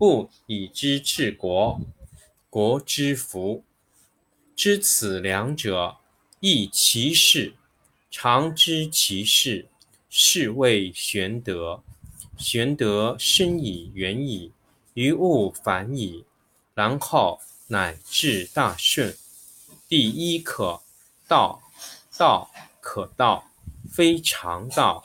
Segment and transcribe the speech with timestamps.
[0.00, 1.78] 不以之治国，
[2.48, 3.64] 国之福。
[4.56, 5.98] 知此两者，
[6.40, 7.52] 亦其事。
[8.10, 9.68] 常知其事。
[10.08, 11.82] 是谓玄德。
[12.38, 14.52] 玄德深以远矣，
[14.94, 16.24] 于物反矣，
[16.72, 19.14] 然后乃至大顺。
[19.86, 20.80] 第一课，
[21.28, 21.60] 道。
[22.16, 23.50] 道可道，
[23.92, 25.02] 非常道；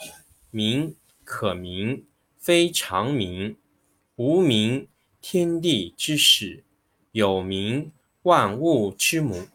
[0.51, 2.05] 名可名，
[2.39, 3.57] 非常名。
[4.17, 4.87] 无名，
[5.19, 6.63] 天地之始；
[7.11, 7.91] 有名，
[8.23, 9.45] 万物之母。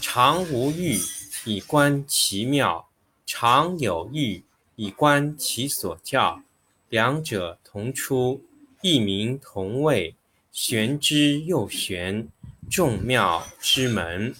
[0.00, 0.98] 常无欲，
[1.44, 2.88] 以观其妙。
[3.24, 4.42] 常有欲，
[4.74, 6.42] 以观其所教。
[6.88, 8.42] 两者同出，
[8.82, 10.16] 异名同谓，
[10.50, 12.28] 玄之又玄，
[12.68, 14.34] 众妙之门。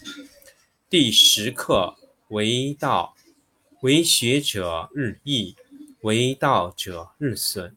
[0.90, 1.94] 第十课
[2.30, 3.14] 为道，
[3.82, 5.54] 为学者日益，
[6.00, 7.76] 为道者日损，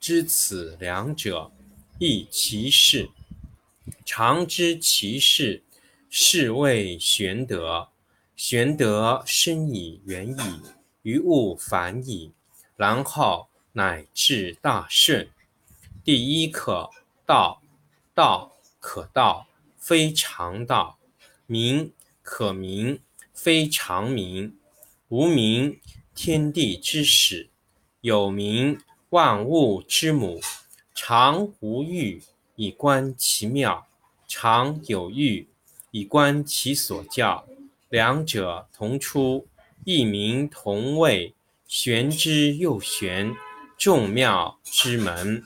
[0.00, 1.52] 知此两者，
[1.98, 3.10] 亦其事。
[4.06, 5.62] 常知其事，
[6.08, 7.88] 是谓玄德。
[8.34, 10.60] 玄德深以远矣，
[11.02, 12.32] 于物反矣，
[12.76, 15.28] 然后乃至大顺。
[16.02, 16.90] 第一课
[17.26, 17.60] 道。
[18.12, 19.46] 道可道，
[19.78, 20.98] 非常道；
[21.46, 23.00] 名可名，
[23.32, 24.58] 非常名。
[25.08, 25.80] 无名，
[26.14, 27.48] 天地之始；
[28.02, 28.78] 有名，
[29.10, 30.40] 万物之母。
[30.94, 32.22] 常无欲，
[32.56, 33.86] 以观其妙；
[34.28, 35.48] 常有欲，
[35.90, 37.46] 以观其所教。
[37.88, 39.46] 两者同出，
[39.84, 41.34] 异名同谓，
[41.66, 43.34] 玄之又玄，
[43.78, 45.44] 众妙之门。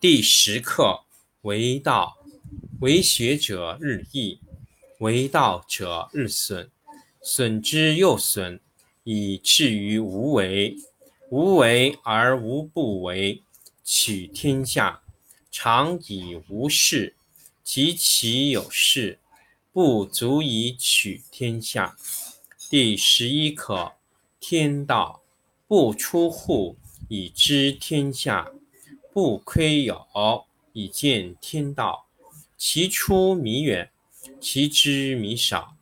[0.00, 1.04] 第十课
[1.42, 2.16] 为道，
[2.80, 4.40] 为学者日益，
[4.98, 6.70] 为道者日损，
[7.20, 8.58] 损之又损，
[9.04, 10.76] 以至于无为。
[11.28, 13.42] 无为而无不为，
[13.82, 15.02] 取天下
[15.50, 17.16] 常以无事，
[17.64, 19.18] 及其有事。
[19.72, 21.96] 不足以取天下。
[22.70, 23.92] 第十一课
[24.38, 25.22] 天道，
[25.66, 26.76] 不出户，
[27.08, 28.52] 以知天下；
[29.12, 30.06] 不窥有，
[30.72, 32.06] 以见天道。
[32.56, 33.90] 其出弥远，
[34.40, 35.76] 其知弥少。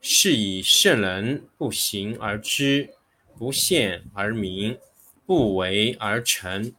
[0.00, 2.95] 是以圣人不行而知，
[3.38, 4.78] 不见而明，
[5.26, 6.72] 不为而成。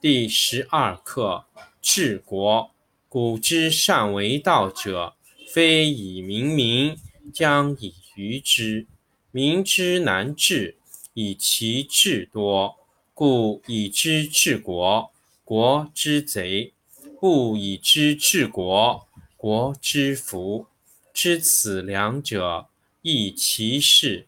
[0.00, 1.44] 第十二课
[1.82, 2.70] 治国。
[3.08, 5.14] 古之善为道者。
[5.48, 6.96] 非以明民，
[7.32, 8.86] 将以愚之。
[9.30, 10.76] 民之难治，
[11.14, 12.76] 以其智多，
[13.14, 15.10] 故以之治国。
[15.44, 16.72] 国之贼，
[17.20, 19.06] 不以之治国。
[19.36, 20.66] 国之福。
[21.14, 22.66] 知此两者，
[23.02, 24.26] 亦其事。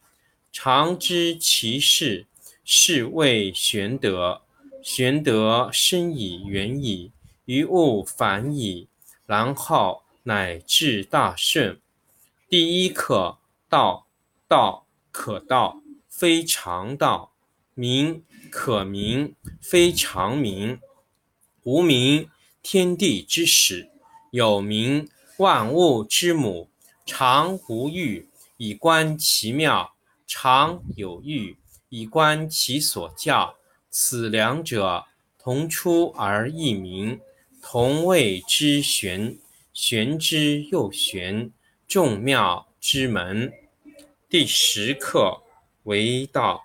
[0.60, 2.26] 常知其事，
[2.64, 4.42] 是谓玄德。
[4.82, 7.12] 玄德深以远矣，
[7.44, 8.88] 于物反矣，
[9.24, 11.80] 然后乃至大顺。
[12.48, 13.38] 第一课：
[13.68, 14.08] 道，
[14.48, 17.30] 道可道，非常道；
[17.74, 20.80] 名可名，非常名。
[21.62, 22.28] 无名，
[22.64, 23.90] 天地之始；
[24.32, 26.68] 有名，万物之母。
[27.06, 29.92] 常无欲，以观其妙；
[30.28, 31.56] 常有欲，
[31.88, 33.56] 以观其所教。
[33.90, 35.06] 此两者，
[35.38, 37.18] 同出而异名，
[37.62, 39.38] 同谓之玄。
[39.72, 41.50] 玄之又玄，
[41.86, 43.50] 众妙之门。
[44.28, 45.42] 第十课：
[45.84, 46.62] 为道，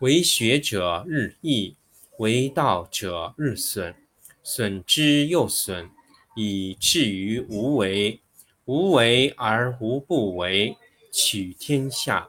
[0.00, 1.76] 为学者日益，
[2.16, 3.94] 为道者日损，
[4.42, 5.88] 损之又损，
[6.34, 8.20] 以至于无为。
[8.64, 10.76] 无为而无不为，
[11.12, 12.28] 取天下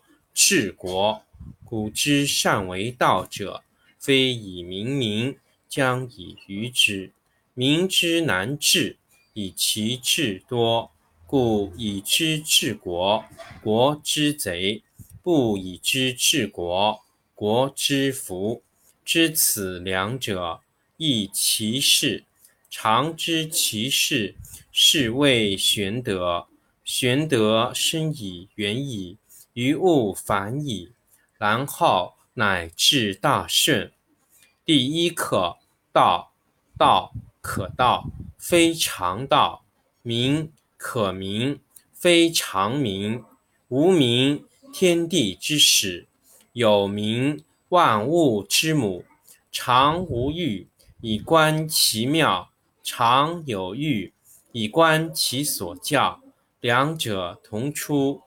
[0.33, 1.23] 治国。
[1.63, 3.63] 古之善为道者，
[3.97, 5.37] 非以明民，
[5.69, 7.13] 将以愚之。
[7.53, 8.97] 民之难治，
[9.33, 10.91] 以其智多；
[11.25, 13.23] 故以之治国，
[13.61, 14.81] 国之贼；
[15.21, 17.01] 不以之治国，
[17.33, 18.63] 国之福。
[19.05, 20.61] 知此两者，
[20.97, 22.25] 亦其事。
[22.69, 24.35] 常知其事，
[24.71, 26.47] 是谓玄德。
[26.83, 29.17] 玄德深矣远矣，
[29.53, 30.91] 于物反矣，
[31.37, 33.91] 然后乃至大顺。
[34.63, 35.57] 第一课：
[35.91, 36.31] 道，
[36.77, 38.05] 道可道，
[38.37, 39.63] 非常道；
[40.01, 41.59] 名可名，
[41.93, 43.23] 非常名。
[43.67, 46.07] 无名，天地之始；
[46.53, 49.05] 有名，万物之母。
[49.51, 50.67] 常无欲，
[51.01, 52.49] 以观其妙。
[52.83, 54.13] 常有欲，
[54.53, 56.21] 以观其所教。
[56.59, 58.21] 两者同出，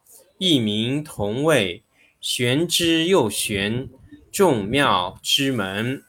[0.47, 1.83] 异名同谓，
[2.21, 3.89] 玄之又玄，
[4.31, 6.05] 众妙之门。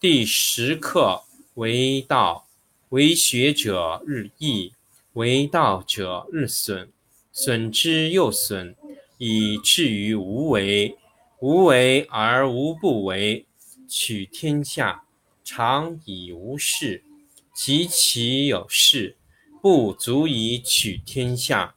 [0.00, 1.22] 第十课：
[1.54, 2.48] 为道，
[2.88, 4.72] 为学者日益，
[5.12, 6.88] 为道者日损，
[7.30, 8.74] 损之又损，
[9.18, 10.96] 以至于无为。
[11.38, 13.46] 无为而无不为，
[13.88, 15.04] 取天下
[15.44, 17.04] 常以无事。
[17.54, 19.16] 及其有事，
[19.62, 21.76] 不足以取天下。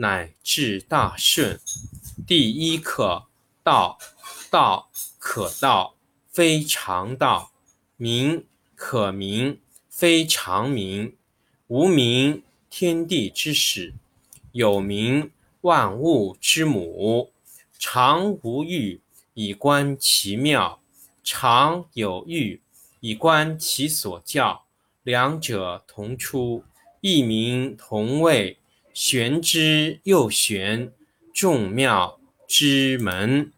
[0.00, 1.58] 乃至大顺。
[2.24, 3.24] 第一课：
[3.64, 3.98] 道，
[4.48, 5.96] 道可道，
[6.28, 7.50] 非常道；
[7.96, 8.44] 名
[8.76, 11.16] 可名，非常名。
[11.66, 13.94] 无名，天地之始；
[14.52, 17.32] 有名，万物之母。
[17.76, 19.00] 常无欲，
[19.34, 20.78] 以观其妙；
[21.24, 22.60] 常有欲，
[23.00, 24.64] 以观其所教。
[25.02, 26.62] 两者同出。
[27.00, 28.57] 异名同谓，
[29.00, 30.92] 玄之又玄，
[31.32, 33.52] 众妙之门。